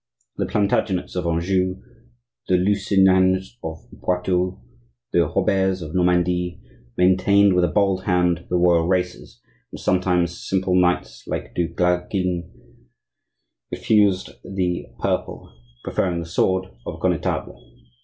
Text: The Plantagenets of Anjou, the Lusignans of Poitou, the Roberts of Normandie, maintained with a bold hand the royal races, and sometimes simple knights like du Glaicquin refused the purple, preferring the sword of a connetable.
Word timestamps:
The 0.37 0.47
Plantagenets 0.47 1.15
of 1.15 1.27
Anjou, 1.27 1.79
the 2.47 2.55
Lusignans 2.57 3.59
of 3.63 3.85
Poitou, 4.01 4.59
the 5.13 5.27
Roberts 5.27 5.83
of 5.83 5.93
Normandie, 5.93 6.59
maintained 6.97 7.53
with 7.53 7.63
a 7.63 7.67
bold 7.67 8.05
hand 8.05 8.47
the 8.49 8.55
royal 8.57 8.87
races, 8.87 9.39
and 9.71 9.79
sometimes 9.79 10.43
simple 10.49 10.73
knights 10.73 11.27
like 11.27 11.53
du 11.53 11.67
Glaicquin 11.67 12.49
refused 13.71 14.31
the 14.43 14.87
purple, 14.97 15.53
preferring 15.83 16.19
the 16.21 16.25
sword 16.25 16.65
of 16.87 16.95
a 16.95 16.97
connetable. 16.97 17.61